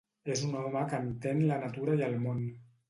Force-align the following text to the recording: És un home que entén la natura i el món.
És 0.35 0.39
un 0.47 0.55
home 0.61 0.81
que 0.95 1.03
entén 1.09 1.47
la 1.53 1.61
natura 1.67 2.03
i 2.03 2.07
el 2.11 2.21
món. 2.27 2.47